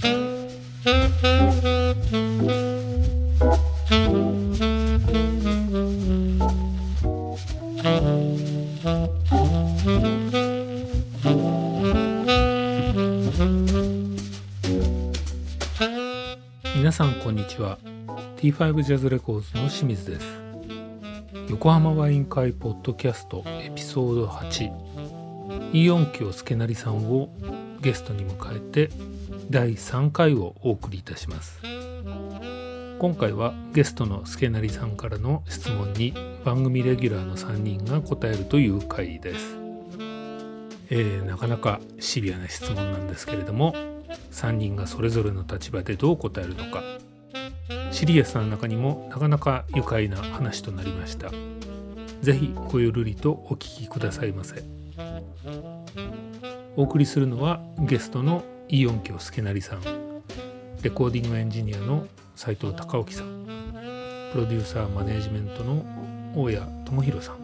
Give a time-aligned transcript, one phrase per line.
[0.00, 0.10] 皆
[16.92, 17.78] さんこんにちは。
[18.36, 20.26] T5 ジャズレコーズの清水です。
[21.48, 24.70] 横浜ワイン会ポッドキャストエピソード8
[25.72, 27.28] イオンキョ助成さんを
[27.84, 28.90] ゲストに迎えて
[29.50, 31.60] 第3回をお送りいたします。
[32.98, 36.14] 今回はゲストの助成さんからの質問に
[36.46, 39.58] 番組レギュラーの3人が答えるという回です。
[40.88, 43.74] えー、なかなかシビアな質問なんですけれども
[44.32, 46.82] 3人がそれぞれの立場でどう答えるのか
[47.90, 51.30] シリアスな中にもなかなか愉快な話となりました。
[52.22, 54.64] 是非ごゆるりとお聞きくださいませ。
[56.76, 59.80] お送りするのはゲストのイオン京助成さん。
[60.82, 63.46] レコーディングエンジニアの斉藤隆興さん。
[64.32, 65.84] プロデューサーマネジメントの
[66.34, 67.36] 大谷智弘さん。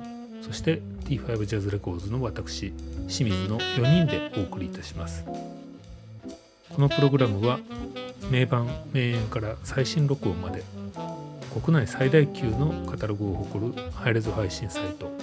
[0.42, 2.72] そして T5 ジャズレコーズの私
[3.06, 5.24] 清水の4人でお送りいたします。
[6.74, 7.60] このプログラムは
[8.32, 10.64] 名盤名演から最新録音まで
[11.62, 15.19] 国内最大級のカタログを誇るハイレゾ配信サイト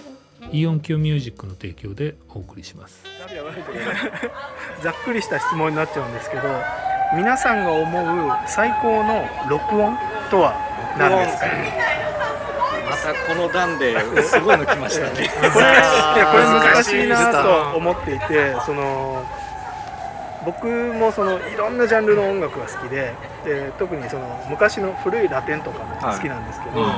[0.52, 3.03] e-onkyo music の提供でお送りします。
[4.81, 6.44] ざっくりした質問になっちゃうんですけど
[7.16, 9.98] 皆さんが思う最高の録音
[10.30, 10.53] とは
[10.98, 11.45] 何ですか？
[12.90, 15.30] またこの段で すごいの来ましたね。
[15.53, 15.70] これい
[16.20, 19.25] やこれ難しいなと思っていてその
[20.45, 26.92] 僕もそのいろんなジャンルの音楽が好きでで特にその昔の古いラテンとかも好きなんですけど、はい、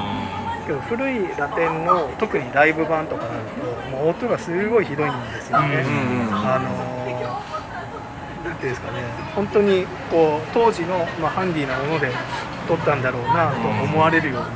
[0.69, 5.83] けど古いラテンの特にライブ版とかになるともう音がすごいひどいんですよね。
[6.31, 9.01] あのなんていうんですかね。
[9.35, 12.11] 本当にこう当時の、まあ、ハンディなもので
[12.67, 14.47] 撮ったんだろうなと思われるような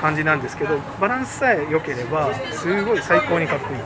[0.00, 3.80] 感じなんですけどバランスさえ良ければすごい最高にかっこいい。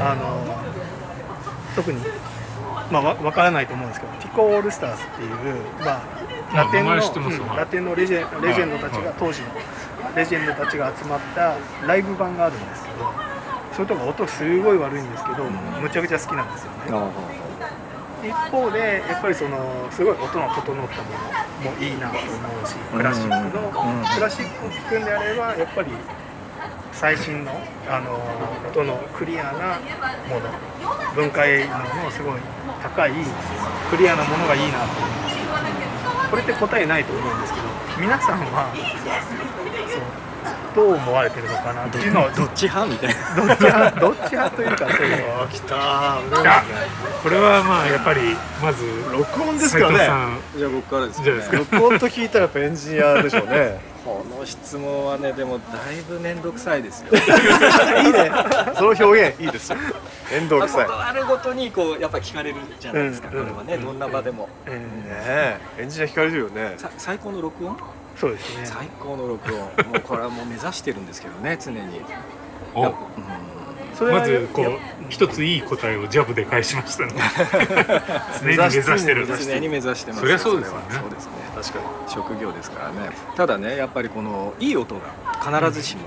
[0.00, 0.60] あの
[1.76, 2.00] 特に
[2.90, 5.30] まあ、わからないと思うんですけどティコ・オールスターズっていう、
[5.84, 9.48] まあ、ラテンの、うん、ラテンのレジェレジェンドたちが、当時の
[10.16, 11.56] レジェンドたちが集まった
[11.86, 12.84] ライブ版があるんです。
[12.84, 13.12] けど
[13.72, 15.44] それとか音すごい悪いんですけど、
[15.80, 17.50] むちゃくちゃ好きなんですよね。
[18.22, 20.84] 一方でやっぱりそのすごい音の整ったも
[21.64, 22.26] のもいいなと思
[22.62, 23.72] うしクラシックの、
[24.14, 25.90] クラシックを聴くんであればやっぱり
[26.92, 27.52] 最新の
[27.88, 28.20] あの
[28.68, 29.80] 音のクリアな
[30.28, 30.50] もの
[31.14, 32.40] 分解能のすごい
[32.82, 33.12] 高い
[33.90, 37.66] クリアなものがいいなと思いますこれって答えないと思うんですけど
[37.98, 38.68] 皆さんは
[40.74, 42.92] どう思われてるのかなっていうのはどっち派？
[42.92, 44.00] みたいなどっち派？
[44.00, 46.18] どっち派というかそういうの来た
[47.22, 48.20] これはまあやっぱり
[48.62, 50.40] まず録音ですからね。
[50.56, 51.58] じゃあ僕からですね。
[51.58, 53.80] 録音と聞いたらやっぱエンジニアでしょうね。
[54.04, 57.08] この質問はねでもだいぶ面倒くさいですよ。
[57.12, 58.30] いいね。
[58.76, 59.78] その表現いいですよ。
[60.30, 60.86] 面倒くさい。
[60.88, 66.76] あるごとにこうやっぱ聞かれるじゃないですか、うん、これはね、うん、どんな場でも、うん、ねエンジニア聞かれるよね。
[66.96, 67.76] 最高の録音？
[68.16, 68.66] そうですね。
[68.66, 69.60] 最高の録音。
[69.60, 69.66] も
[69.96, 72.00] うこれはもう目指してるんですけどね常に。
[72.74, 72.90] お、うん
[74.04, 74.78] まずこう
[75.08, 77.12] 一ついい答えをジャブで返しましたね。
[78.40, 80.84] 常に目指してる常に目指してますそりゃそうですよね。
[80.90, 81.32] そうですね。
[81.54, 81.84] 確かに。
[82.08, 83.10] 職業ですからね。
[83.36, 85.00] ただねやっぱりこのいい音が
[85.40, 86.02] 必ずしも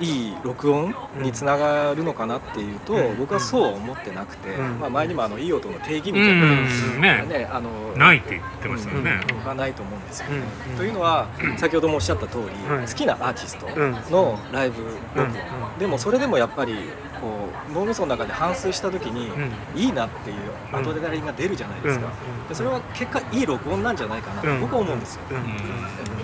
[0.00, 10.28] いい録音につながるのかなっていうと僕はそうは思ってなくて、まあ、前にもあのいい音の定義みたいなのねあのないって言ってましたよね、はないと思うんですよ。
[10.28, 10.42] ね。
[10.76, 13.66] というのは先ほどもおっしゃった通り好きなアーティスト
[14.10, 14.82] のライブ
[15.14, 15.78] 録音。
[15.78, 16.74] でもそれでもやっぱり
[17.20, 19.30] こう脳みその中で反芻した時に、
[19.74, 20.36] いいなっていう
[20.72, 22.08] アドレナリンが出るじゃないですか、
[22.48, 24.42] でそれは結果いい録音なんじゃないかな。
[24.42, 25.22] と僕は思うんですよ、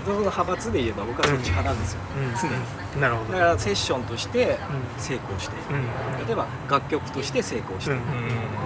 [0.04, 2.00] その派閥で言えば僕はそっち派なんですよ、
[2.40, 3.00] 常に。
[3.00, 3.32] なるほど。
[3.32, 4.58] だからセッションとして
[4.98, 8.00] 成功している、例えば楽曲として成功している、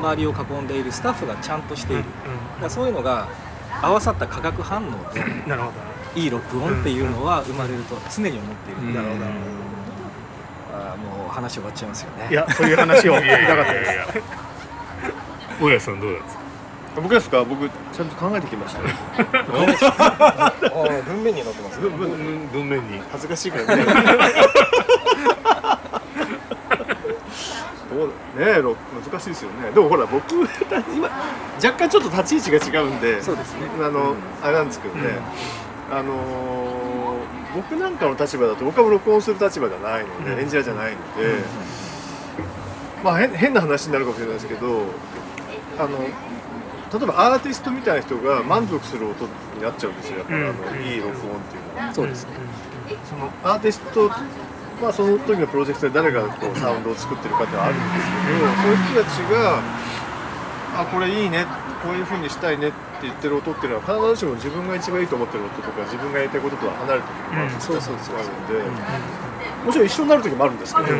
[0.01, 2.05] 周りを囲んでいるスタッフがちゃんとしている、
[2.61, 3.29] だそういうのが
[3.83, 5.73] 合わさった化学反応でなるほど。
[6.15, 9.25] いい録音っていうのは生まれると常に思っている、なるほど
[11.33, 12.29] 話終わっちゃいますよね。
[12.31, 13.93] いやそういう話を言いたかったです。
[15.61, 16.43] 大家さんどうですか
[17.01, 17.43] 僕ですか？
[17.45, 18.83] 僕ちゃんと考えてきました。
[18.83, 18.89] よ
[21.07, 23.01] 文面に載ってます、ね、文文面に。
[23.11, 23.85] 恥ずかしいからね。
[27.93, 28.09] どう
[28.39, 28.77] ね
[29.11, 29.71] 難しいですよね。
[29.71, 30.35] でもほら僕
[30.95, 31.09] 今
[31.57, 33.69] 若干ちょっと立ち位置が違うんでそうですね。
[33.81, 35.19] あの、うん、あれなんですけどね、
[35.91, 36.13] うん、あの
[37.55, 41.37] 僕なんかの立場だと僕は録音する立場じゃないので、うん、エンジニアじゃないので、
[43.05, 44.83] まあ変な話になるかもしれないですけど
[45.79, 49.25] あの例えばアーティストみたいな人が満足する音
[49.57, 51.95] になっちゃうんですよやっぱり、あのいい録音っていうのは。
[51.95, 52.31] そうですね。
[53.09, 54.11] そのアーティスト
[54.83, 59.63] まあその時のプロジェクトで誰がこうサウンドを作ってるかってあるんですけど、そういう人たちが
[60.75, 61.47] あこれいいね
[61.83, 68.63] こういう風にしたいねって言ってる音っていうのは必ずしも自分が一番いいと思ってる音とか自分がやりたいこととは離れた時もある,、そうそうんで、
[69.67, 70.95] もちろん一緒になる時もあるんですけど、で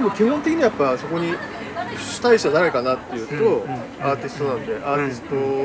[0.00, 1.34] も基本的にはやっぱそこに
[1.98, 3.66] 主体者誰かなっていうと、
[4.00, 5.20] アーティストなんでアーティス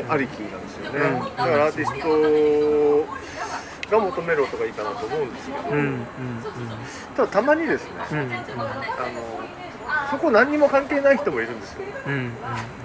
[0.05, 0.99] トありきなんですよね、
[1.37, 1.93] だからアーティス
[3.89, 5.61] トが求める音がいいかなと思うんですけど、
[7.15, 8.21] ただたまにですね、あの
[10.09, 11.79] そこ何にも関係ない人もいるんですよ、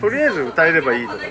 [0.00, 1.30] とりあえず歌えればいいとかで、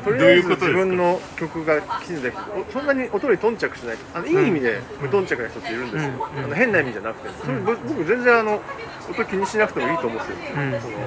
[0.00, 2.28] とりあえず自分の曲がきちんと
[2.72, 3.96] そんなに音に頓着しない。
[4.14, 8.60] あのいい意味で無頓着な人っているんですよ、あの変な意味じゃなくて、それ僕全然あの
[9.10, 10.98] 音気にしなくてもいいと思ってるんですよ、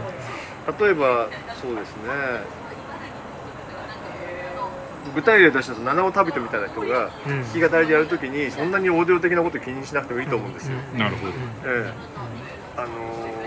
[0.65, 1.27] その例えば
[1.61, 2.59] そうですね。
[5.15, 10.77] 具体例としては七尾旅人みたいな人が弾き語りでやるときにそんなにオーディオ的なこと気にしなくてもいいと思うんですよ。
[10.95, 11.33] なるほど。
[11.65, 11.93] ええ、
[12.77, 13.38] あのー、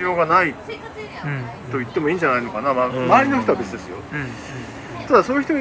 [0.00, 0.54] 必要がない
[1.70, 3.96] と言ってもいいんじゃないのかな、まあ、周りの人は別ですよ。
[5.06, 5.54] ただそういう人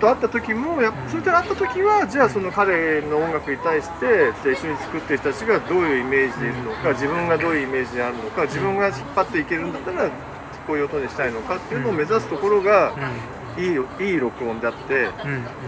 [0.00, 10.10] と会った時もやそういう人に会った時はじゃあその彼の音楽に対して一緒に作ってる人たちがどういうイメージでいるのか自分がどういうイメージであるのか自分が引っ張っていけるんだったら
[10.66, 12.92] こういう音にしたいのかっていうのを目指すところが、
[13.58, 15.08] いいいい録音であって、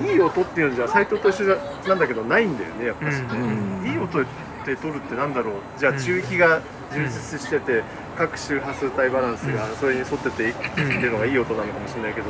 [0.01, 1.59] うん、いい音っていうのじゃ斎藤と一緒
[1.89, 4.25] なんだけどないんだよねやっぱしね、うん、いい音っ
[4.65, 5.55] て取るってなんだろう。
[5.79, 6.63] じゃあ中域が
[6.95, 7.83] 充実してて、
[8.17, 12.27] 各周波数帯バランスがそれに沿っててっていうのがいい音なのかもしれないけど、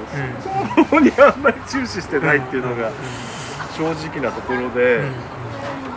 [0.75, 2.91] そこにあんまり注視してないっていうのが
[3.77, 5.03] 正直なところで、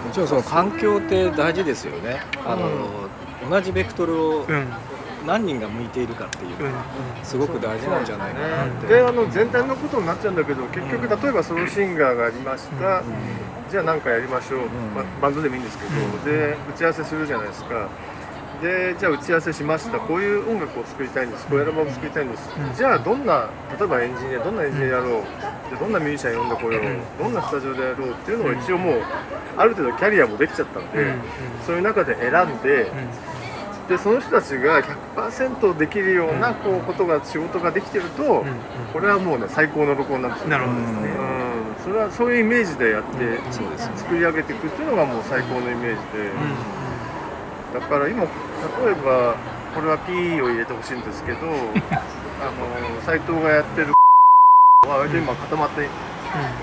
[0.06, 2.22] もちろんその環境って大事ですよね。
[2.46, 3.10] あの、
[3.50, 4.46] 同じベクトルを
[5.26, 6.84] 何人が向いているかっていうのが
[7.24, 8.88] すごく大事なんじゃないかなって。
[8.88, 13.04] であの全体のことになっちゃうんだけど結局例えばソロシンガーがありました、
[13.70, 14.60] じゃあ何かやりましょう、
[14.96, 15.92] まあ、バンドでもいいんですけど、
[16.32, 17.90] で打ち合わせするじゃないですか。
[18.62, 20.00] でじゃあ打ち合わせしました。
[20.00, 21.46] こういう音楽を作りたいんです。
[21.48, 25.24] こういうアルバムを作りたいんです、じゃあどんな例えばエンジニアどんなエンジニアやろう。
[25.70, 27.24] でどんなミュージシャン呼んでこよう。
[27.24, 29.02] どんなスタジオでやろうっていうのを一応もう
[29.58, 31.14] ある程度キャリアもできちゃったんで、
[31.66, 32.92] そういう中で選んで、
[33.88, 34.82] でその人たちが
[35.16, 38.44] 100%できるようなこうことが仕事ができてると、
[38.92, 40.40] これはもうね最高の録音なんで。
[40.40, 41.00] すよ、なるほどですね、
[41.80, 43.40] うん、それはそういうイメージでやって、
[43.96, 46.32] 作り上げていくっていうのがもう最高のイメージで、
[47.80, 48.28] だから今例
[48.92, 49.36] えば
[49.76, 51.38] これは P を入れてほしいんですけど
[52.42, 53.94] あの斎藤がやってる
[54.88, 55.88] は割と今固まって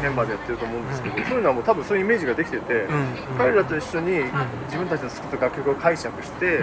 [0.03, 2.87] メンバーでやってると思うんですけど、そういうのはもう多分そういうイメージができてて、
[3.39, 4.25] 彼らと一緒に
[4.67, 6.61] 自分たちの作った楽曲を解釈して、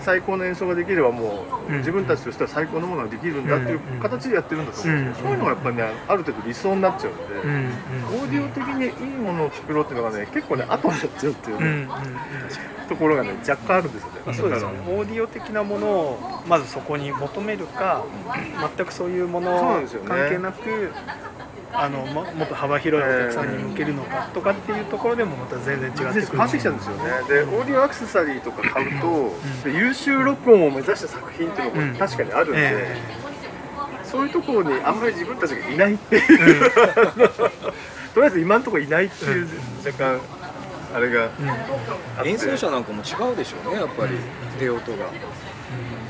[0.00, 11.88] 最高の演奏ができればもう、自分たちとしては最高のものができるんだっていう形でやってるんだと思うんですけど、そういうのがやっぱりねある程度理想になっちゃうんで、オーディオ的にいいものを作ろうっていうのがね結構ね後になっちゃうっていうね、
[12.88, 14.34] ところがね若干あるんですよね。
[14.34, 18.04] そうですねオーディオ的なものをまずそこに求めるか
[18.76, 20.92] 全くそういうもの関係なく
[21.72, 26.26] あのももっと幅広いお客さんに向けるのかとかっていうところでもまた全然違ってくる。
[26.26, 27.04] 変わってきちゃうんですよね。
[27.28, 29.32] でオーディオアクセサリーとか買うと、
[29.68, 36.70] 優秀録音を目指した作品っていうのも確かにあるんで、えー、そういうところにあんまり自分たちがいないっていう、
[38.14, 39.48] とりあえず今のところいないっていう
[39.84, 40.20] 若干
[40.94, 41.28] あれが、
[42.24, 44.16] 演奏者なんかも違うでしょうねやっぱり。
[44.58, 45.04] 出音が。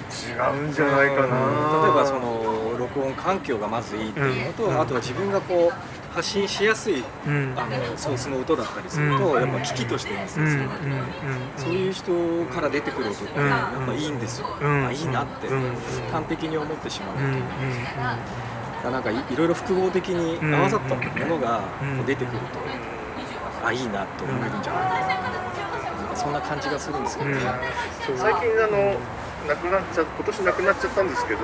[0.08, 0.32] 違
[0.64, 10.96] うんじゃないかな、例えばその録音環境がまずいいっていうのと、うん、あとは自分がこう発信しやすい、うん、あのソースの音だったりすると、うん、やっぱ機器として演奏するわけで、
[11.56, 12.12] そういう人
[12.46, 15.48] から出てくる音ってやっぱいいんですよ、あいいなって
[16.10, 17.16] 完璧に思ってしまう
[18.82, 21.60] と、なんかいろいろ複合的に合わさったものが
[22.06, 27.36] 出てくると、あいいなと思えるんじゃないかな、なんかそんな感じがするんですよね。
[28.16, 28.96] 最近あの
[29.48, 31.40] 亡くなっちゃ今年亡くなっちゃったんですけど、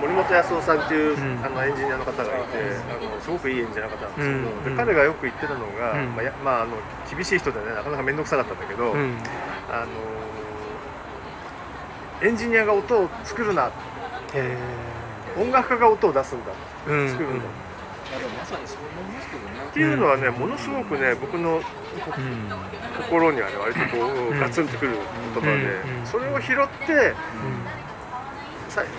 [0.00, 6.76] 森本康夫さんっていう、あのエンジニアの方がいて、あのすごくいいエンジニアの方なんですけど、で彼がよく言ってたのが、まあやまあ、あの
[7.10, 9.88] 厳しい人でねなかなか面倒くさかったんだけど、あの
[12.22, 13.70] エンジニアが音を作るな、
[15.38, 16.52] 音楽家が音を出すんだ、
[16.86, 17.44] 作るんだ。
[18.38, 19.50] まさにそう思いますけどね。
[19.70, 21.62] っていうのはね、ものすごくね、僕の
[23.04, 24.96] 心にはね、割とこう、ガツンとくる
[25.32, 27.14] 言葉で、それを拾って、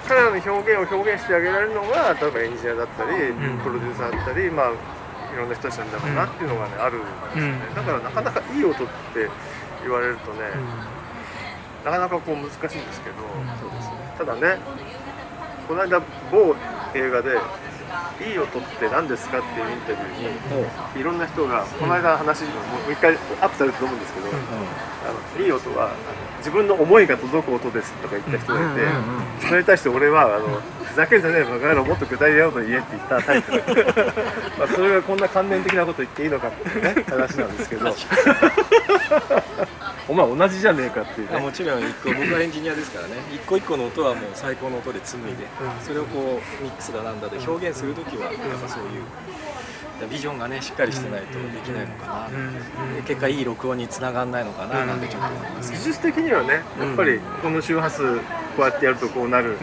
[0.08, 3.10] 彼らの表現を表現してあげられるのが、例えばエンジニアだったり、
[3.64, 4.72] プロデューサーだったり、まあ、
[5.34, 7.60] いろんな人たちなんだろうなっていうのがね、あるんですよね。
[7.76, 9.30] だから、なかなかいい音って
[9.84, 10.40] 言われるとね、
[11.86, 13.16] なかなかこう難しいんですけど、
[14.18, 14.60] ただね、
[15.68, 16.02] この間
[16.32, 16.56] 某
[16.94, 17.40] 映画で
[18.20, 22.50] 「いい音って何ですか?」っていうインタビューにいろんな人がこの間話も
[22.88, 25.90] う一回アップされると思うんですけど「あのいい音は
[26.38, 28.82] 自分の思いが届く音です」とか言った人がいて
[29.48, 33.52] それに対して俺はあの「ふざけんじゃねえバカ野郎もっと具体的なこと言え」って言ったタイプ
[34.60, 37.96] まあそれがこんな関連的なこと言っていいのかっていうね話なんですけど。
[40.12, 43.14] お前同じじゃねえかっていう、ね、もちろん一個僕はエンジニアですからね。
[43.34, 45.48] 一個一個の音はもう最高の音で紡いで、
[45.82, 49.02] それをこうミックスだなんだで表現する時はやっぱそういう。
[50.10, 55.72] ビジョンがねしっかりしてないとできないのかな、で結果いい録音につながんないのかななんてちょっと思います。
[55.72, 58.24] 技術的にはねやっぱりこの周波数こ
[58.60, 59.60] うやってやるとこうなる、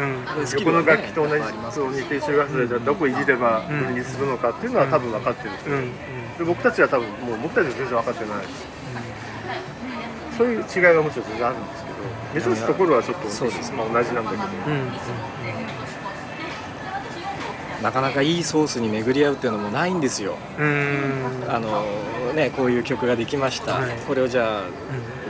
[0.54, 8.44] 横の楽器と同じそう似て周波数でじゃあどこいじればこれにするのかっていうのは多分分かってるんですけど、で僕たちは多分もう僕たちは全然分かってない、
[10.38, 11.96] そういう違いはもちろん全然あるんですけど
[12.32, 14.44] 目指すところはちょっとそうです、まあ、同じなんだけど、
[17.82, 20.36] なかなかいいソースに巡り合うっていうのもないんですよ。
[21.48, 21.84] あの
[22.34, 24.62] ねこういう曲ができました、はい、これをじゃあ、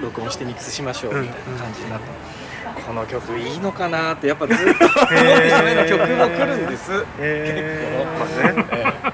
[0.02, 2.06] 録音してミックスしましょうみたいな感じになって。
[2.86, 9.12] この曲いいのかなってやっぱずっと思ってしまいの曲も来るんです、結構、まあね、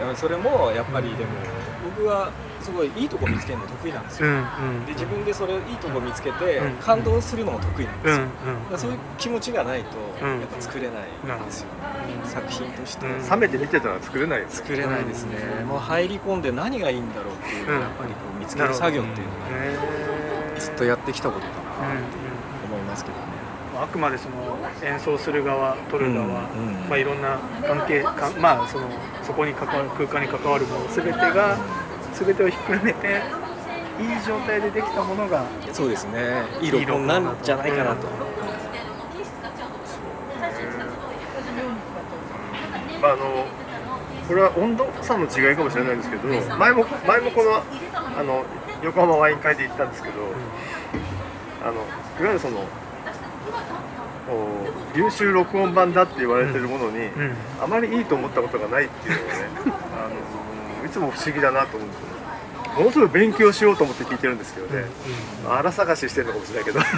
[0.00, 1.30] えー、それもやっぱりでも
[1.94, 2.30] 僕は
[2.62, 4.38] すごいいいとこ見つけるの得意なんですよ、うんう
[4.82, 11.68] ん、で自分でそれいいとこ見つけて感動するのも得意なんですよ、うんうん、そういう気持ちがないとやっぱ作れないんですよ、
[12.22, 19.32] うん、作品として、冷めて見てたら作れない、作れないですね、もう入り込んで何がいいんだろうっていうのをやっぱりこう見つける作業っていうの
[20.54, 21.52] がずっとやってきたことか
[21.82, 22.16] なって
[22.66, 23.32] 思いますけどね。
[23.74, 28.88] あくまでその演奏する側撮る側、うんうん、まあ、いろんな関係か、まあ、その
[29.22, 31.58] そこに関わる空間に関わるもの全てが
[32.12, 33.22] 全てをひっくるめて
[34.00, 36.44] いい状態でできたものがそうですね。
[36.60, 38.06] いい録音なんじゃないかなと。
[43.00, 43.46] まあ、あの
[44.28, 48.44] これは温度差の違いかもしれないんですけど、前も前もこのあの
[48.82, 50.14] 横浜ワイン会で行ったんですけど、
[51.64, 52.64] あのいわゆるその
[54.94, 57.10] 優秀録音版だって言われてるものに、
[57.60, 59.40] あまりいいと思ったことがないっていうのがね
[59.96, 60.51] あのい
[60.92, 62.06] つも不思議だなと思うんですよ。
[62.06, 62.12] ね。
[62.76, 64.84] ものすごい勉強しようと思って聞いてるんですけどね、
[65.44, 66.80] うん、荒探ししてるのかもしれないけど。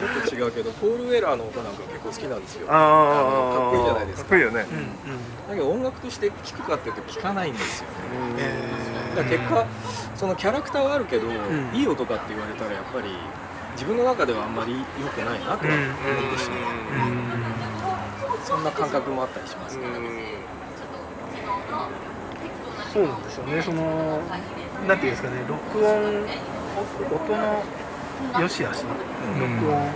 [0.00, 2.66] ちょっと違うけどポール・ウェラーの音なんか結構好きなんですよ。
[2.70, 4.22] あかっこいいじゃないですか。
[4.22, 4.66] かっこいいよね、
[5.48, 7.88] だけど音楽として聴くかっていうと聴かないんですよ
[8.36, 8.54] ね、
[9.14, 9.66] だから結果
[10.16, 11.26] そのキャラクターはあるけど、
[11.74, 13.08] いい音かって言われたらやっぱり
[13.72, 15.78] 自分の中ではあんまり良くないなと思っ
[16.32, 16.60] てしまう、
[18.42, 19.84] そんな感覚もあったりしますね、
[22.92, 23.62] そうなんですよね。
[23.62, 24.20] その
[24.88, 25.94] なんていうんですかね録音
[27.14, 27.62] 音の
[28.40, 28.84] 良し悪し
[29.38, 29.90] 録音、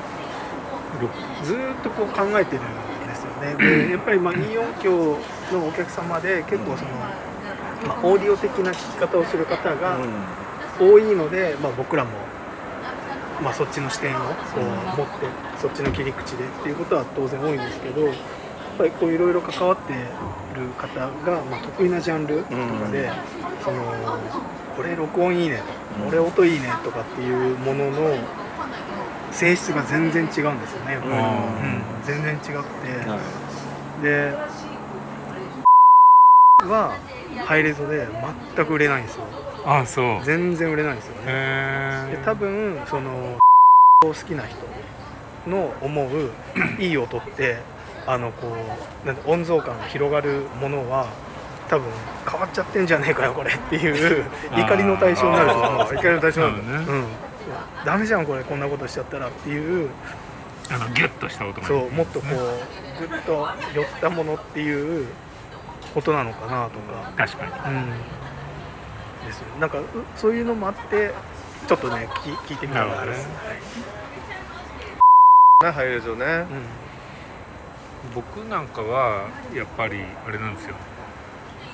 [1.45, 2.95] ずっとこう考えてるん。
[3.14, 3.54] ですよね
[3.87, 5.19] でやっぱりまあ24響
[5.52, 6.90] のお客様で結構その、
[7.87, 9.99] まあ、オーディオ的な聴き方をする方が
[10.81, 12.11] 多いので、まあ、僕らも
[13.43, 15.26] まあ、そっちの視点をこう持って
[15.61, 17.57] そっちの切り口でっていうことは当然多いん。
[17.57, 18.12] ですけど
[18.76, 23.11] ぱりこういろいろ関わってる方が、まあ、得意なジャンルとかで、
[23.64, 23.83] その
[24.76, 25.73] これ録音いいねとか、
[26.07, 28.16] これ音いいねとかっていうものの
[29.33, 34.33] 性質が全然違うんですよね、うん、全然違くて、で
[36.69, 36.97] は
[37.45, 38.07] ハイレゾで
[38.57, 39.25] 全く売れないんですよ。
[39.66, 40.25] あそう。
[40.25, 42.09] 全然売れないんですよね。
[42.11, 43.38] で多分その
[44.02, 44.59] 好きな人
[45.50, 46.31] の思う
[46.81, 47.59] いい音って
[48.06, 48.49] あのこ
[49.04, 51.06] うなん温蔵感が広がるものは
[51.68, 51.88] 多分
[52.30, 54.25] 変わっちゃってんじゃねえかよこれっていう
[54.56, 57.06] 怒りの対象になると思う怒りの対象なんだね、うん、
[57.84, 59.90] ダメじゃんこれこんなことしちゃったらっていう。
[60.70, 65.06] あのギュッとした音が、そうもっとこうグッと寄ったものっていう
[65.92, 67.12] ことなのかなとか。
[67.18, 67.90] 確かに、うん、
[69.26, 69.40] です。
[69.40, 69.76] よなんか
[70.16, 71.12] そういうのもあって
[71.68, 72.08] ちょっとね
[72.46, 73.34] 聞いてみたらです、ね、
[75.64, 76.83] はい、入れるね、うん
[78.14, 80.75] 僕なんかはやっぱりあれなんですよ、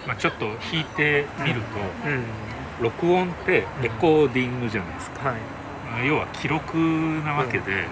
[0.07, 1.67] まあ、ちょっと弾いてみると、
[2.07, 2.15] うん。
[2.15, 2.25] うん、
[2.83, 5.35] 録音ってレコーディングじゃないですか、は
[6.03, 6.77] い、要は記録
[7.25, 7.87] なわけで、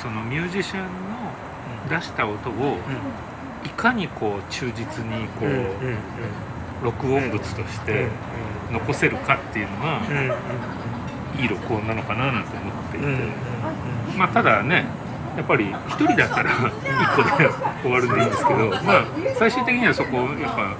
[0.00, 0.88] そのミュージシャンの
[1.88, 2.78] 出した音を
[3.64, 8.08] いかにこう忠実にこう、録音物として
[8.70, 10.00] 残せるかっていうのが、
[11.38, 13.06] いい録音なのかななんて思っていて、
[14.16, 14.86] まあただね
[15.36, 17.48] やっぱり1人だったら1個で
[17.82, 19.04] 終わるんでいいんですけど、まあ、
[19.38, 20.76] 最終的にはそこをやっぱ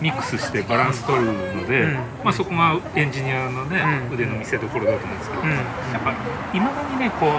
[0.00, 6.12] ミックスしてバランス取るので、うん、まあ、そこがエンジニアのね、うん、腕の見せ所だと思うんですけど、うん、やっぱ
[6.56, 7.30] いまだにねこう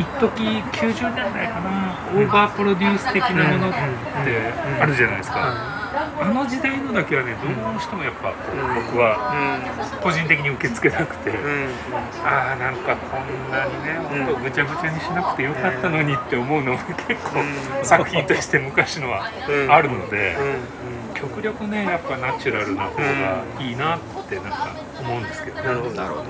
[0.00, 3.78] 一時90年代かなオーバープロデュース的なものって
[4.80, 5.73] あるじゃないですか。
[6.20, 8.56] あの時代のだけはねどうしてもやっぱこう、
[8.86, 9.18] 僕は
[10.02, 11.32] 個人的に受け付けなくて、
[12.24, 17.42] ああなんかこんなにね本当ぐちゃぐちゃにしなくてよかったのにって思うのが結構
[17.82, 19.30] 作品として昔のは
[19.68, 20.36] あるので。
[21.14, 25.94] 極力ねやっぱナチュラルな方がいいなってなんか思うんですけど、ね、なるほど。
[25.94, 26.24] なるほど。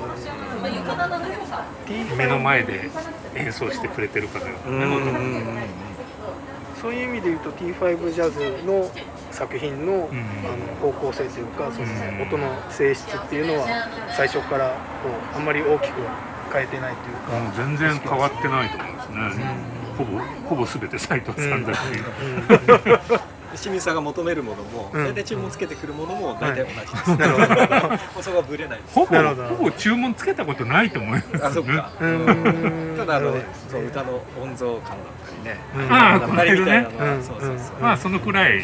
[2.17, 2.91] 目の前で
[3.35, 5.19] 演奏してくれてるかのような。
[5.19, 5.67] ね
[6.81, 8.91] そういう意味で言うと T5 ジャズの
[9.35, 13.67] 作品の,、あの方向性というかその音の性質っていうのは
[14.17, 14.69] 最初から
[15.03, 16.01] こうあんまり大きく
[16.53, 19.45] 変えてないというか、う全然変わってないと思いますね、
[19.99, 21.81] ほぼほぼ全て斉藤さんだし、
[23.57, 23.95] 清水さん。
[23.95, 27.17] が求めるものも、大体注文つけてくるものも大体同じです。
[27.17, 27.99] なるほど。
[28.23, 31.47] そこはほぼほぼ注文つけたことないと思います。
[31.47, 31.91] あ、そっか。
[32.97, 35.61] ただあのね、そう歌の音像感だったりね。
[35.91, 36.87] ああ、これるね。
[37.23, 37.81] そうそうそう。
[37.81, 38.63] まあそのくらい。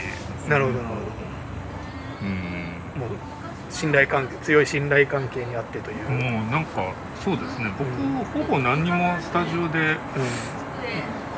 [0.50, 1.00] なるほどなるほど。
[2.22, 3.00] うん。
[3.00, 3.08] もう
[3.70, 6.10] 信頼関係強い信頼関係にあってという。
[6.10, 6.92] もうなんか
[7.24, 7.72] そうですね。
[7.78, 9.96] 僕ほぼ何にもスタジオで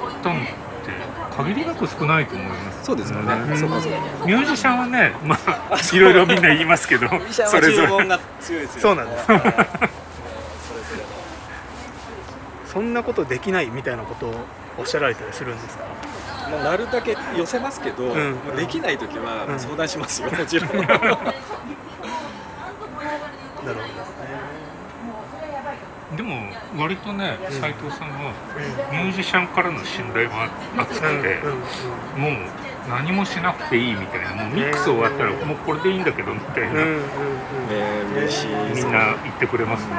[0.00, 0.40] 行ったの
[1.36, 2.84] 限りなく少ないと思います。
[2.84, 3.92] そうですよね、うん、そうかそう
[4.26, 7.88] ミュージシャンはね まあいろいろみんな言いますけどそれぞれ。
[7.88, 9.26] そうなんです。
[12.72, 14.34] そんなことできないみたいなことを
[14.78, 15.84] おっしゃられたりするんですか？
[16.52, 20.70] まあ、なるだけ寄せますけど、うん、できない時は相談しますよ、 もちろん。
[20.76, 21.32] なるほど
[26.16, 26.36] でも
[26.76, 28.32] 割とね斎、藤さんは
[28.90, 30.34] ミュージシャンからの信頼も
[30.76, 31.38] 厚くて、
[32.18, 32.32] もう
[32.88, 36.96] 何もしなくていいみたいなもうミックス終わったらもうこれでいいんだけどみたいな、ね
[38.14, 39.94] 嬉しいみんな言ってくれますね。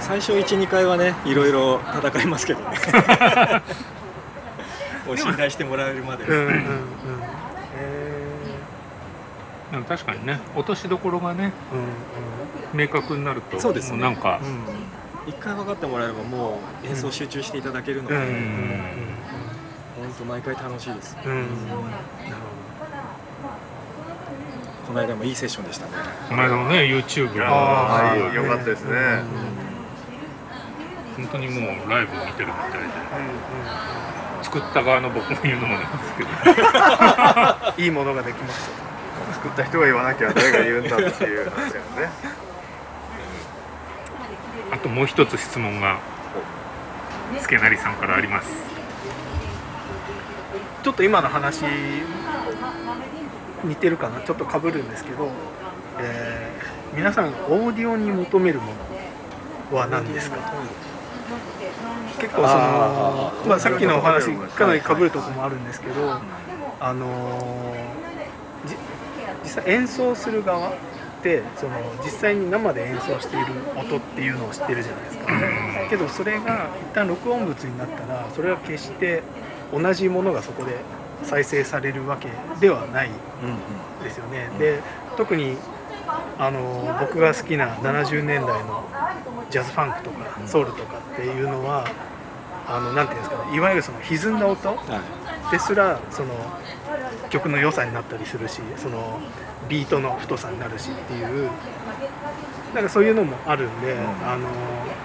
[0.00, 2.76] 最初12回はねいろいろ戦いますけどね
[5.16, 6.54] 信頼してもらえるまで、うんうんうん。
[9.72, 10.40] でも確かにね。
[10.54, 13.98] 落としどころがね、うんうん、明確になるとそうですね。
[13.98, 18.22] なんか、うん、一回分かってもらえればもう演奏集中していただけるので、うん、
[19.98, 21.88] 本当毎回楽しいです、うん、なるほど。
[24.86, 25.92] この間もいいセッションでしたね。
[26.28, 29.22] この間もね YouTube がはい、よかったですね、
[31.16, 32.78] 本当にもうライブ見てるみたいで、
[34.44, 36.30] 作った側の僕も言うのもなんですけど。
[37.82, 38.60] いいものができまし
[39.28, 39.34] た。
[39.34, 42.10] 作った人が言わなきゃ誰が言うんだっていう話だよね。
[44.70, 45.98] あともう一つ質問が
[47.40, 48.48] 助成さんからあります。
[50.82, 51.64] ちょっと今の話
[53.64, 54.20] 似てるかな？
[54.20, 55.30] ちょっとかぶるんですけど、
[55.98, 58.66] えー、皆さんオーディオに求めるも
[59.72, 60.36] のは何ですか？
[62.20, 66.20] 結構そのまあ、さっきのお話かなりかぶるところもあるんですけど
[66.80, 68.04] あのー
[69.44, 70.72] 実際演奏する側っ
[71.22, 75.26] てその実際に生で演奏している音っていうのを知ってるじゃないですか、
[75.90, 79.22] けどそれが一旦録音物になったらそれは決して
[79.72, 80.78] 同じものがそこで
[81.22, 82.28] 再生されるわけ
[82.60, 83.10] ではない
[84.02, 84.50] ですよね。
[84.58, 84.80] で
[85.16, 85.56] 特に
[86.38, 88.84] あの僕が好きな70年代の
[89.50, 91.86] ジャズファンクとかソウルとかっていうのは
[92.66, 94.76] あのなていうんですかねいわゆるその歪んだ音
[95.50, 96.28] ですらその
[97.30, 99.20] 曲の良さになったりするしその
[99.68, 101.50] ビートの太さになるしっていう
[102.74, 104.48] なんかそういうのもあるんで、うん、あの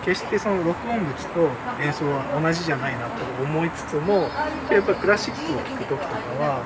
[0.04, 1.50] 決してその録音物と
[1.82, 4.28] 演奏は同じじゃないなと思いつつも
[4.72, 6.04] やっぱクラシックを聴く時とか
[6.40, 6.64] は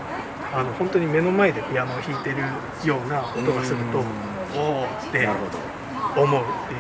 [0.53, 2.38] あの本当に目の前でピアノを弾いてる
[2.86, 4.03] ような音がすると、
[4.56, 5.28] おおって
[6.16, 6.80] 思うっていう。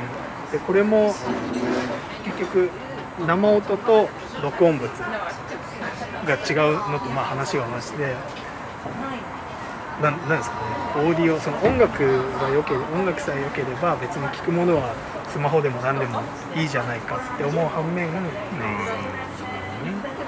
[0.51, 1.13] でこれも
[2.25, 2.69] 結局
[3.27, 4.09] 生音と
[4.41, 8.15] 録音物が違うのとまあ話が同じで
[10.01, 10.61] ななんですかね。
[10.95, 12.03] オーディオその音楽
[12.39, 14.93] が良け音楽さえ良ければ別に聴くものは
[15.29, 16.21] スマホでも何でも
[16.55, 18.15] いいじゃないかって思う反面、うん、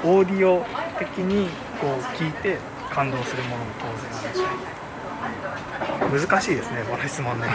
[0.04, 0.66] オーディオ
[0.98, 2.58] 的にこう聞いて
[2.90, 4.42] 感動するものも当然あるし
[6.10, 7.48] 難しいですねこの質問ね。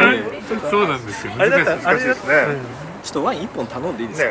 [0.70, 1.32] そうなんですよ。
[1.38, 2.56] あれだったあれですね、うん。
[3.02, 4.30] ちょっとワイン一本頼んでいいですか、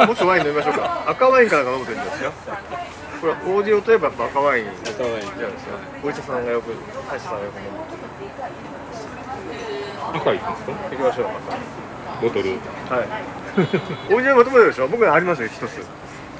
[0.00, 1.04] ね、もっとワイン飲みましょうか。
[1.08, 2.32] 赤ワインから飲むといいんですよ。
[3.20, 4.68] これオーディオといえば赤ワイン。
[4.68, 5.20] 赤ワイン。
[5.20, 6.72] じゃないですかお医者さんがよく
[7.08, 7.70] 歯医者さんがよく飲む。
[10.18, 10.72] 赤いきますか？
[10.90, 11.26] 行きましょう。
[12.22, 12.50] ボトル。
[12.50, 12.58] はい。
[14.14, 14.88] オーディオ求めるでしょ？
[14.88, 15.84] 僕ありますよ一つ。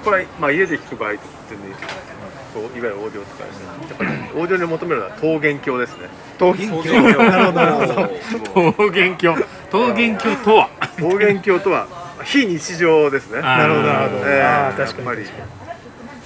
[0.05, 1.81] これ、まあ、家で聞く場合って全然いいで。
[1.81, 1.87] す
[2.55, 3.67] こういわゆるオーディオとかですね。
[3.89, 6.09] やっぱり、ね、オーディオで求めるのは桃源郷ですね。
[6.39, 6.93] 桃源郷。
[7.25, 9.37] なるほどなるほど桃源郷
[9.73, 10.69] 桃源郷とは？
[10.99, 11.87] 桃源郷とは
[12.25, 13.41] 非日常ですね。
[13.41, 15.27] なるほどなるほど、えー、ああ確かにやっぱり。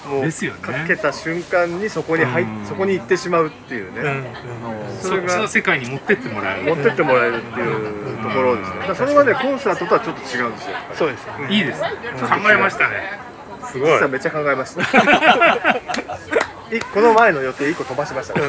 [0.05, 0.61] もうですよね。
[0.61, 4.29] かけた瞬間にそこに入そこに行ってしまうっていうね、
[5.01, 6.75] それがそっちの世界に持ってってもらえる。
[6.75, 8.95] 持ってってもらえるっていうところですね。
[8.95, 11.33] それはねコンサートとはちょっと違うんですよそうですね。
[11.49, 11.89] いいですね
[12.21, 13.19] 考えましたね
[13.75, 14.09] すごい。
[14.09, 14.83] めっちゃ考えました。
[16.75, 18.47] いこの前の予定1個飛ばしました、ね、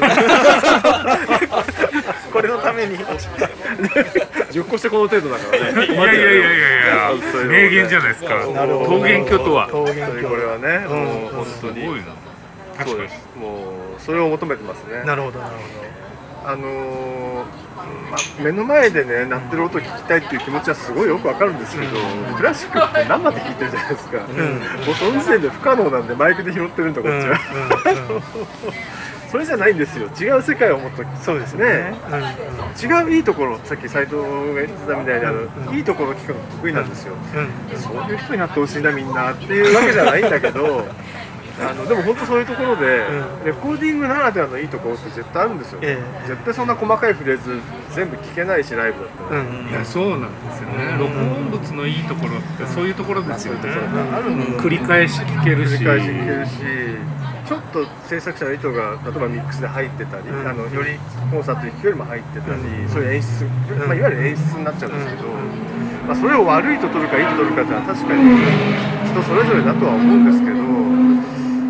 [2.32, 2.96] これのために。
[2.96, 6.12] 10個してこの程度だからねいやいや。
[6.14, 8.30] いやいやいや名言じゃないですか。
[8.30, 9.68] なるほど桃源郷とは。
[9.70, 10.12] 桃源郷。
[10.12, 10.96] 本当にこれはね、うん。
[10.96, 11.80] もう本当に。
[11.80, 12.06] すごいな。
[12.78, 12.90] 確かに。
[12.90, 13.28] そうです。
[13.36, 13.48] も
[13.98, 15.02] うそれを求めてますね。
[15.04, 15.52] なるほどなる
[16.44, 17.65] あのーまあ、
[18.42, 21.96] 目の前でね鳴ってる音を聞きたいっていう気持ちはすごいよくわかるんですけど、
[22.36, 24.24] クラシックって生で弾いてるじゃないですか、も
[24.92, 27.38] うその時点で不可能なんでマイクで拾ってるんだこっちは、
[29.30, 30.08] それじゃないんですよ。
[30.18, 31.64] 違う世界をもっとそうですね。
[31.64, 31.94] ね、
[32.80, 34.22] 違ういいところさっき斉藤が
[34.54, 35.76] 言ってたみたいにあの、うん。
[35.76, 37.14] いいところを聞くの得意なんですよ、
[37.76, 40.86] そういう人になってほしいなみんなっていうわけじゃないんだけど
[41.58, 43.44] あのでも本当そういうところで、うん。
[43.46, 47.60] レコーディングならではのいいところって絶対あるんですよ、え絶対そんな細かいフレーズ
[47.94, 49.68] 全部聞けないしライブだったら、うん。
[49.68, 50.96] いやそうなんですよね。
[50.98, 53.70] 録音物のいいところってそういうところですよね。
[54.12, 54.58] あるんですよ。
[54.58, 55.76] 繰り返し聞けるし。
[55.76, 56.52] 繰り返し聞けるし
[57.46, 60.48] ちょっと制作者の意図が例えばミックスで入ってたり、うん。
[60.48, 60.98] あのより
[61.30, 62.88] コンサートで聴くよりも入ってたり、うん。
[62.88, 63.44] そういう演出、
[63.86, 65.28] まあ、いわゆる演出になっちゃうんですけど、
[66.06, 68.22] まあ、それを悪いと取るかいいと取るかっていうのは確かに
[69.10, 70.95] 人それぞれだとは思うんですけど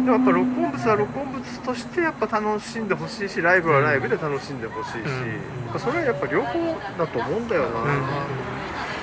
[0.07, 5.01] でもやっぱ録音物は録音物としてやっぱ楽しんでほしいしライブはライブで楽しんでほしいし、ん。
[5.03, 5.05] や
[5.71, 6.59] っぱそれはやっぱ両方
[6.97, 7.81] だと思うんだよな。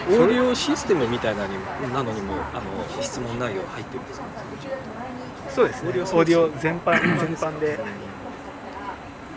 [0.08, 4.26] オーディオシステムみたいなのになのにもあの質問内容入ってるんですか？
[5.50, 5.90] そうですね。
[5.90, 7.78] オオーディオーディオ全般全般で。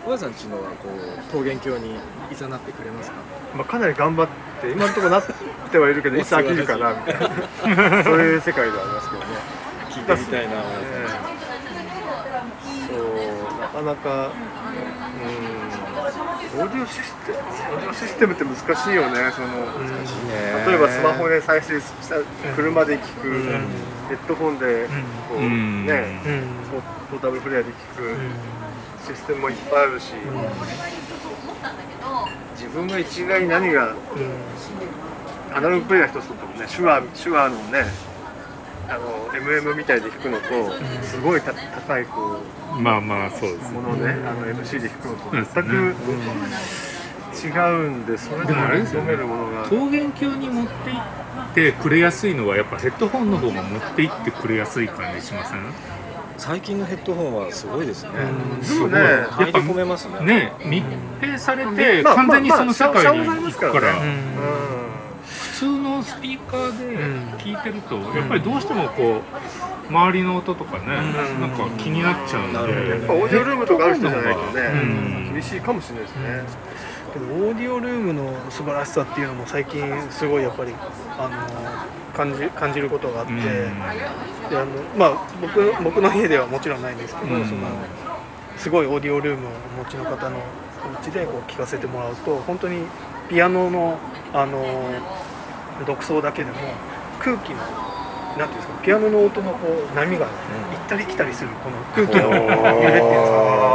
[0.04, 1.96] 小川さんちのはこう桃源郷に
[2.30, 3.16] いざなってくれますか？
[3.56, 4.28] まあ、かなり頑張っ
[4.62, 5.24] て今のところなっ
[5.72, 8.04] てはいるけどいつ飽きるかなみたいな。
[8.06, 9.26] そういう世界ではありますけどね。
[9.90, 10.52] 聞いてみたいな
[13.76, 14.32] かなか
[16.54, 16.60] うん。
[16.60, 19.48] オーディオシステムオーディオシステムって難しいよねその
[20.66, 22.16] 例えばスマホで再生した
[22.54, 23.28] 車で聞く、
[24.08, 24.86] ヘッドホンで
[25.28, 25.86] こう、うん。
[25.86, 26.42] ねうん。
[27.10, 28.16] ポータブルプレイヤーで聞く、
[29.06, 30.14] システムもいっぱいあるし、
[32.56, 33.94] 自分が一概に何が
[35.52, 37.84] アナログプレイヤー一つとってもね手話手話のね
[38.88, 40.44] あの MM みたいで弾くのと、
[41.02, 42.38] すごいた高いこ
[42.78, 45.62] まあまあそうですうものね、あの MC で弾くのとそうですね
[47.40, 49.08] 全く違うんでそれぞでもあれですよね。
[49.08, 49.68] めるものが。
[49.70, 55.60] 桃源郷に持って行ってくれやすいのはやっぱヘッドホンの方が持って行ってくれやすい感じしません？
[56.38, 58.10] 最近のヘッドホンはすごいですね。
[58.12, 60.20] でもねやっぱ込めますね。
[60.20, 60.84] ね密
[61.20, 63.94] 閉されてまあ完全にその世界まあまあに行くから
[65.96, 66.96] のスピーカーで
[67.38, 75.32] 聞いてるとやっぱりどうしてもこう周りの音とかねなんか気になっちゃうんでなるほどやっぱオーディオルームとかある人じゃないとね、うん。
[75.34, 76.42] 厳しいかもしれないですね、
[77.12, 80.74] けどオーディオルームの素晴らしさっていうのも最近すごいやっぱり
[81.18, 83.44] あの感じ感じることがあって、うん。
[83.44, 87.44] であのまあ僕僕の家ではもちろんないんですけど、うん。
[87.44, 87.60] その
[88.56, 90.38] すごいオーディオルームをお持ちの方の
[90.86, 92.86] お家でこう聞かせてもらうと本当に
[93.28, 93.98] ピアノの
[94.32, 94.64] あの
[95.84, 96.58] 独奏だけでも
[97.18, 97.58] 空気の
[98.36, 103.66] なんていうんですかピアノの音のこう波が行ったり来たりするこの空気の揺れっていうんですか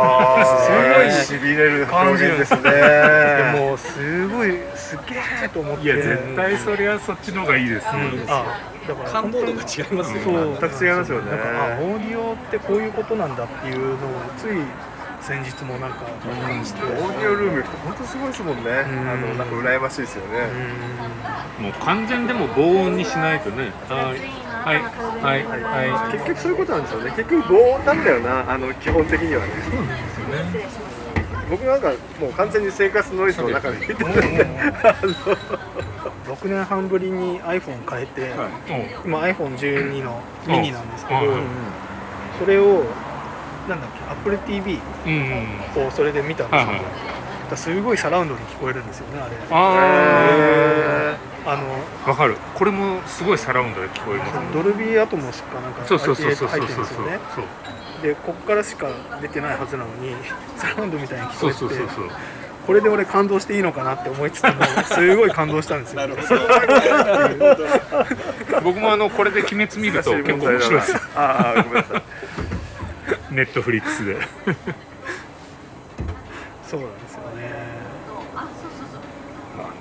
[0.62, 2.62] すごいしびれる表現ですね。
[2.62, 5.86] でもすごいすげえと思って。
[5.86, 8.46] いや絶対それはそっちの方がいいです、あ
[8.88, 10.04] だから感動度が違いますよね。
[10.24, 11.32] そう全く違いますよね。
[11.32, 13.98] なんかあオーディオってこういうことなんだっていうのを
[14.38, 14.62] つい
[15.22, 16.06] 先日もなんか
[16.44, 18.76] 感じて、オーディオルーム行くと本当すごいですもんね、ん。
[19.10, 20.48] あのなんか羨ましいですよね、
[21.60, 23.72] もう完全でも防音にしないとね。
[23.88, 24.42] はい。
[24.64, 25.44] はい。
[25.46, 26.12] はいはい。
[26.14, 27.12] 結局そういうことなんですよね。
[27.12, 28.52] 結局防音なんだよな。
[28.52, 29.52] あの基本的にはね。
[31.50, 34.14] 僕なんかもう完全に生活ノイズの中で聞いてるん。
[34.38, 34.46] で、
[34.84, 38.32] あの6年半ぶりに iPhone 変えて、
[39.06, 41.44] 今 iPhone12 のミニなんですけど、うん。
[42.40, 42.86] それを
[43.70, 46.78] なんだっけ Apple TV うんをそれで見たんですよ、はいはい。
[46.78, 46.92] だか
[47.52, 49.36] らすごいサラウンドに聞こえるんですよねあれ。
[49.52, 51.64] ああの
[52.06, 52.36] あわかる。
[52.56, 54.42] これもすごいサラウンドで聞こえますね。
[54.54, 57.20] ドルビーアトモスかなんかそうそうそうそう入ってそうそうるんですよね。
[57.36, 57.46] そう
[58.04, 58.88] でこっからしか
[59.22, 60.16] 出てないはずなのに
[60.58, 62.10] サラウンドみたいに聞そうこえてそうそうそう
[62.66, 64.52] これで俺感動していいのかなって思いつつも
[64.86, 66.02] すごい感動したんですよ。
[68.64, 70.92] 僕もあのこれで鬼滅見ると結構面白いです。
[70.92, 72.04] よ ああごめんなさい
[73.32, 74.18] ネットフリックスで。
[76.68, 77.50] そうなんですよね。
[79.58, 79.72] まあね。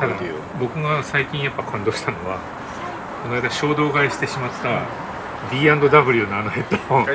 [0.00, 0.14] ただ
[0.58, 2.38] 僕が最近やっぱ感動したのは
[3.22, 4.86] この間衝動買いしてしまった
[5.50, 7.06] B&W のあのヘッドホン。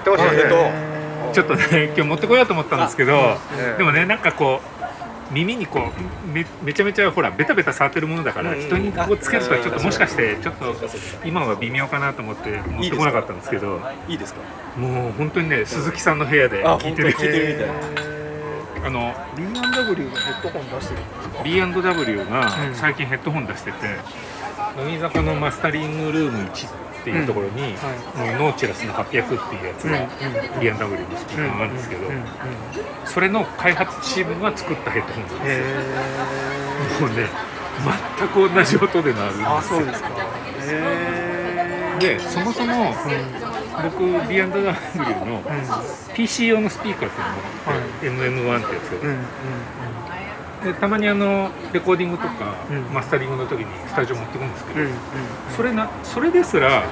[1.34, 3.38] ちょっとね今日持ってこようと思ったんですけど、
[3.78, 4.75] でもねなんかこう
[5.32, 10.74] 耳にこうめめちゃめちゃほらベタベタ触ってるものだから、人にこうつけるとちょっともしかしてちょっと
[11.26, 13.82] 今は微妙かなと思って持ってこなかったんですけど。
[14.08, 14.42] いいですか？
[14.78, 17.14] もう本当にね鈴木さんの部屋で聞いてる。
[17.14, 17.76] 聞いてるみたいな。
[18.86, 23.78] あの B&W がヘッドホン出してるんですか？B&W が最近ヘッドホン出してて、
[24.78, 26.72] 乃木坂のマスタリングルーム1っ
[27.06, 27.76] ていうところに、
[28.40, 30.00] ノーチラスの800っていうやつが
[30.60, 32.02] B&W のスピーカーがあるんですけど、
[33.06, 35.60] それの開発チームが作ったヘッドホンなんです
[37.00, 37.08] よ。
[37.08, 37.30] もうね
[38.20, 39.58] 全く同じ音で鳴るんですよ。
[39.58, 40.10] あそうですか。
[42.00, 42.94] でそもそも、
[43.84, 45.42] 僕 B&W の
[46.14, 47.12] PC 用のスピーカーっ
[48.02, 48.98] ていうのがあって、MM1 ってやつが、
[50.66, 54.94] でたまにあのレコーディングとか、うん、マスタリングの時にスタジオ持ってくるんですけど、うんうん、
[55.56, 56.84] それなそれですら、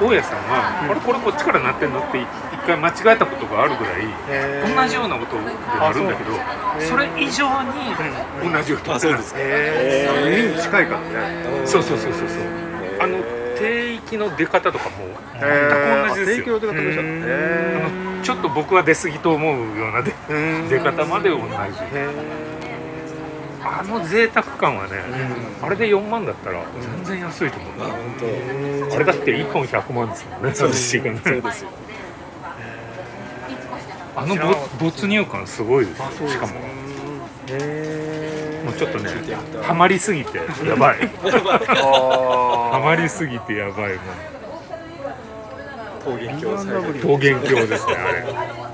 [0.00, 2.26] 大家さんは、あれこれこっちから鳴ってんのって一
[2.66, 4.02] 回間違えたことがあるぐらい、
[4.74, 5.42] 同じような音で
[5.78, 6.32] 鳴るんだけど
[6.80, 7.94] それ以上に
[8.42, 9.34] 同じ音あそうです。
[9.34, 9.40] か
[10.24, 11.06] 耳に近いからね。
[11.66, 12.38] そうそうそうそうそう。
[13.00, 13.18] あの
[13.58, 14.96] 低域の出方とかも
[15.38, 16.58] 全く同じですよ、
[18.22, 20.12] ちょっと僕は出過ぎと思うような出
[20.68, 21.44] 出方まで同じ。
[23.62, 24.96] あの贅沢感はね、
[25.60, 27.72] うん、あれで4万だったら全然安いと思う、
[28.84, 30.96] うん、あれだって1本100万ですもんねそうです。
[30.96, 31.70] よ、ね、そうですよ。
[34.16, 34.36] あの
[34.78, 36.54] 没入感すごいですよしかも。
[36.54, 36.60] も
[38.70, 39.10] うちょっとね
[39.62, 41.10] ハマりすぎてやばい。
[41.22, 44.00] ハマりすぎてやばいもう。
[46.06, 48.69] 桃源郷ですねあれ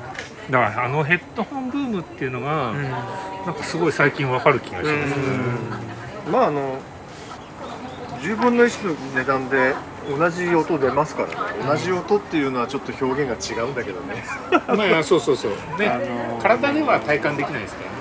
[0.51, 2.83] だからあのヘッドホンブームっていうのが、うん。
[3.47, 4.91] なんかすごい最近わかる気がします。
[4.91, 5.17] ね、
[6.31, 6.79] まああの
[8.21, 9.75] 10分の1の値段で
[10.09, 14.25] 同じ音出ますからね、同じ音っていうのはちょっと表現が違うんだけどね。
[14.91, 15.51] まあそうそうそう。
[15.79, 17.97] ね、あのー、体では体感できないですからね。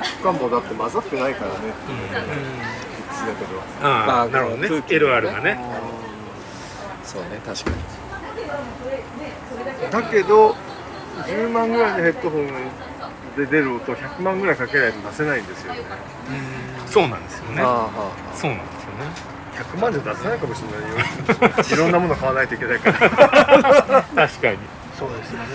[0.00, 0.04] うん。
[0.06, 1.56] しかもだって混ざってないからね。
[1.88, 2.22] う、うん、だ
[3.34, 3.88] けど。
[3.88, 4.68] ああなるほどね。
[4.68, 5.58] LR がね。
[7.04, 7.91] そうね確かに
[9.90, 10.54] だけど
[11.26, 12.46] 10万ぐらいのヘッドホン
[13.36, 15.80] で出る音100万ぐらいかけないと出せないんですよね。
[16.86, 17.62] そうなんですよね。
[17.62, 19.32] そうなんですよね。
[19.74, 20.96] 100万じゃ出せないかもしれないよ。
[21.72, 22.98] いろんなもの買わないといけないから。
[23.08, 24.58] 確かに。
[24.98, 25.46] そうですよね。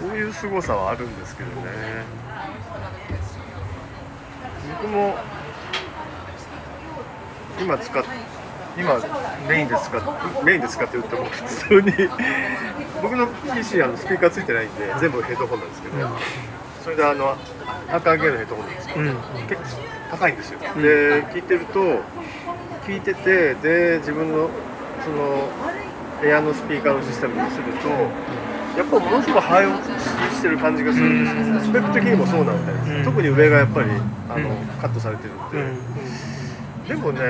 [0.00, 2.04] そういう凄さはあるんですけどね。
[4.82, 5.16] 僕も
[7.60, 8.04] 今使っ
[8.78, 8.98] 今
[9.48, 11.92] メインで使ってメインで使ってるっても普通に。
[13.02, 15.94] 僕の PC あのスピーカーついてないんで全部ヘッドホンなんですけど、
[16.82, 17.36] それであの
[17.92, 19.06] 赤毛のヘッドホンなんですけど、うん、
[19.46, 19.68] 結構
[20.10, 21.80] 高いんですよ、うん、で聞いてると
[22.86, 24.48] 聞いててで自分の
[25.04, 25.48] その
[26.24, 27.88] エアのスピーカーのシステムにすると
[28.76, 29.70] やっぱものすごくハイオ
[30.34, 33.90] してる感じがするんですよ、スペック的にもそうなんで、うん、特に上がやっぱり
[34.28, 36.86] あの、カットされてるん。
[36.86, 37.20] で、でもね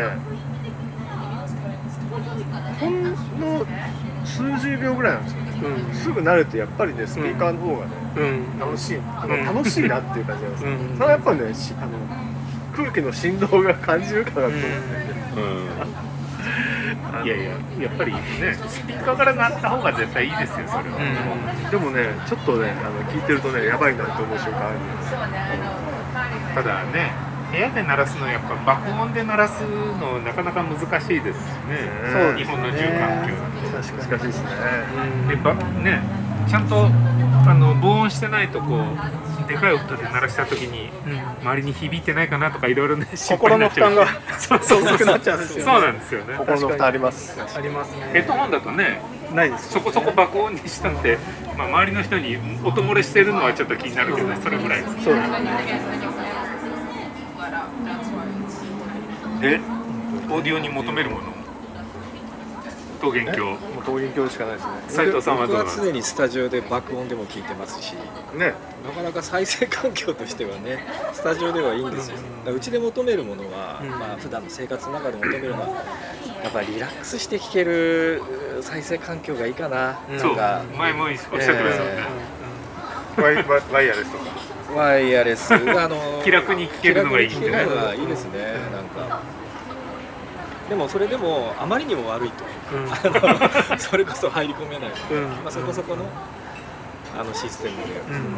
[2.81, 3.03] ほん
[3.41, 3.67] の
[4.25, 5.39] 数十秒ぐらいなんですよ。
[5.61, 8.21] うん、すぐ慣れてやっぱりねスピーカーの方がね、う
[8.57, 8.99] ん、楽しい。
[8.99, 11.55] あの楽しいなっていう感じなんですよ、うん、それはやっぱねあの
[12.77, 16.09] 空気の振動が感じるからだと思うん。
[17.25, 18.21] いやいややっぱりね。
[18.69, 25.11] スピーカーから鳴った方が絶対いいですよそれは、でもねちょっとねあの聞いてるとねやばいなって思う瞬間あるんです
[26.55, 27.13] ただね
[27.51, 33.49] 部屋で鳴らすのはやっぱ爆音で鳴らすのなかなか難しいですしね、そう、ね、日本の住環境。
[33.73, 34.51] だと難しいですね。
[35.29, 36.03] でばね
[36.49, 40.91] ちゃんとあの防音してないとこうでかい音で鳴らした時に、
[41.41, 44.07] 周りに響いてないかなとかいろいろね心の負担が
[44.39, 45.07] そうそうそう。
[45.07, 46.35] なっちゃうんですよ、ね、そうなんですよね。
[46.37, 47.41] 心の負担あります。
[47.57, 49.01] ありますねヘッドホンだとね
[49.35, 51.19] ないですそこそこ爆音にしたって、
[51.57, 56.18] まあ、周りの人に音漏れしてるのはちょっと気になるけどそれぐらいですそうですね
[59.41, 59.61] で
[60.31, 61.39] オーディオに求めるもの？
[63.01, 63.57] 桃源郷。
[63.87, 64.73] 桃源郷しかないですね。
[64.89, 67.95] 斉藤さんはどう僕は常にスタジオで爆音でも聞いてますし、
[68.35, 75.69] ね、なかなか再生環境としてはねスタジオではいいんですよ、うちで求めるものは、うん、まあ普段の生活の中で求めるのは
[76.43, 78.21] やっぱりリラックスして聴ける
[78.63, 81.53] 再生環境がいいかな、うん、なんか前もおっしゃってました
[81.85, 81.91] ね、
[83.17, 84.25] えー、ワイヤレスとか
[84.75, 85.55] ワイヤレス。
[85.55, 87.67] あの 気楽に聴けるのがいいんでね
[87.99, 88.05] い？
[88.05, 89.21] いですねなんか。
[90.69, 92.89] でもそれでもあまりにも悪いと、うん、
[93.81, 96.05] それこそ入り込めない、うん、まあ、そこそこの
[97.19, 98.35] あのシステムで、うん、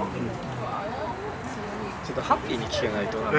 [2.06, 3.38] ちょっとハッピーに聴けないとなんか、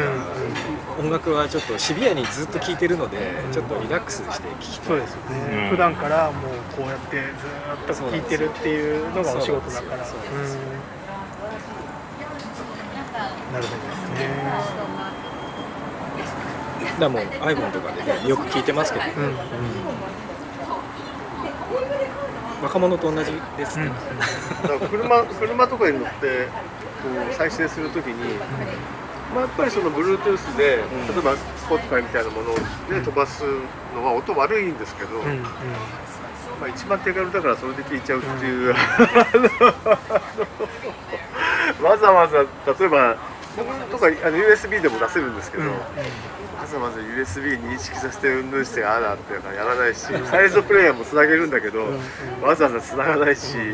[1.00, 3.18] 音楽はちょっとシビアにずっと聴いてるので、
[3.54, 4.88] ちょっとリラックスして聴きたい。
[4.88, 6.34] そうですよね、普段からもう
[6.76, 7.22] こうやって
[7.88, 10.06] ずっと聴いてるっていうのがお仕事だから
[13.52, 14.72] なるほどですね
[17.00, 19.36] だもう iPhone とかでねよく聞いてますけど、うんうん、
[22.64, 26.48] 若者と同じですね、うん、車車とかに乗って
[27.02, 28.38] こう再生するときに、
[29.34, 30.84] まあ、やっぱりその Bluetooth で、例え
[31.22, 31.36] ば
[31.68, 32.54] Spotify みたいなもの
[32.90, 33.44] で飛ばす
[33.96, 35.20] のは音悪いんですけど、
[36.60, 38.76] まあ、一番手軽だからそれで聞いちゃうっていう、
[41.84, 42.48] わざわざ例
[42.86, 43.18] えば
[43.58, 45.78] 僕とかあの USB でも出せるんですけど、わ
[46.66, 51.86] ざわざ USB 認識させてうんぬんしてああだってやらないしサイズプレイヤーもつなげるんだけど、
[52.42, 53.56] わざわざつながないし、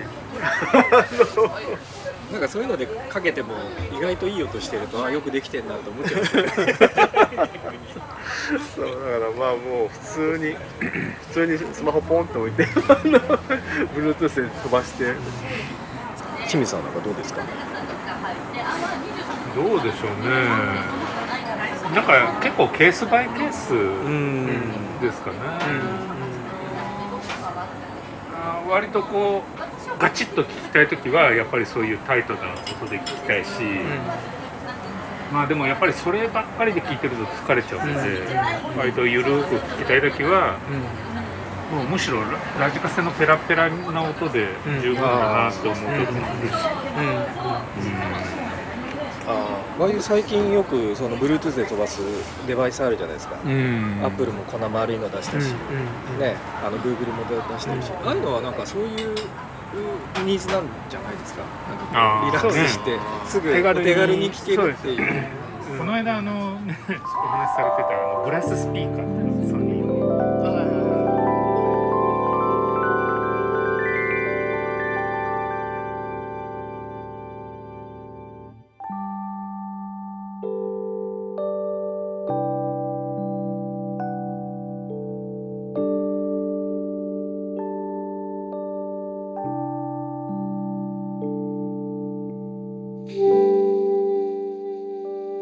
[2.31, 3.53] なんかそういうのでかけても
[3.95, 6.25] 意外といい音してるとあよくできてんなと思っちゃう。
[8.75, 10.55] そうだからまあもう普通に
[11.29, 15.13] 普通にスマホポンと置いて Bluetooth で飛ばして。
[16.47, 17.41] 清水さんなんかどうですか？
[19.57, 20.37] どうでしょうね。
[21.95, 23.73] なんか結構ケースバイケース
[25.01, 25.37] ですかね。
[28.69, 38.09] 割とこうガチッと聞きたい時はやっぱりそういうタイトな音で聞きたいし、うん、まあでもやっぱりそればっかりで聞いてると疲れちゃうので、
[38.73, 40.57] うん、割と緩く聞きたい時は、
[41.71, 42.21] うん、もうむしろ
[42.59, 44.49] ラジカセのペラペラな音で
[44.83, 46.49] 十分だなと思う時もある
[48.33, 48.36] し。
[49.27, 52.01] あああいう最近よくその Bluetooth で飛ばす
[52.47, 55.53] デバイスあるじゃないですか、うん、アップルもこんな丸いの出したし、
[56.13, 56.35] うん、ね、
[56.65, 59.15] あの Google も出してるし、ああいうのはなんかそういう
[60.23, 61.43] ニーズなんじゃないですか。
[61.69, 65.47] なんかリラックスしてすぐ手軽に聴けるっていう。
[65.77, 69.66] この間あの、ね、お話しされてたあのブラススピーカーって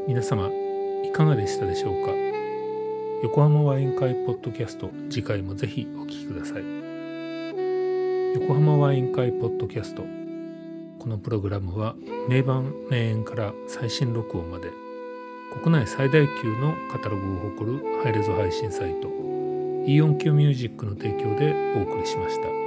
[0.08, 0.52] 皆様
[1.04, 2.12] いかがでしたでしょうか？
[3.24, 6.64] 横浜ワイン会ポッドキャスト次回もぜひお聴きください
[8.40, 10.04] 横浜ワイン会ポッドキャスト
[11.00, 11.96] このプログラムは
[12.30, 14.70] 名盤名演から最新録音まで
[15.64, 19.08] 国内最大級のカタログを誇るハイレゾ配信サイト
[19.88, 22.65] e-onkyo music の提供でお送りしました。